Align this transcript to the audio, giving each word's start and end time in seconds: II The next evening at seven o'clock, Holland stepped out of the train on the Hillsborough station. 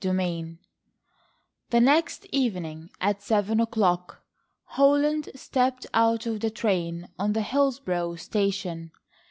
II 0.03 0.57
The 1.69 1.79
next 1.79 2.25
evening 2.31 2.89
at 2.99 3.21
seven 3.21 3.59
o'clock, 3.59 4.23
Holland 4.63 5.29
stepped 5.35 5.85
out 5.93 6.25
of 6.25 6.39
the 6.39 6.49
train 6.49 7.07
on 7.19 7.33
the 7.33 7.43
Hillsborough 7.43 8.15
station. 8.15 8.91